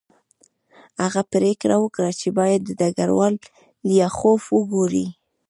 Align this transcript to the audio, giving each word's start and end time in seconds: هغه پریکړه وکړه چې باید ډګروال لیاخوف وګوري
هغه 1.03 1.21
پریکړه 1.33 1.77
وکړه 1.79 2.11
چې 2.19 2.27
باید 2.39 2.71
ډګروال 2.79 3.33
لیاخوف 3.89 4.43
وګوري 4.57 5.05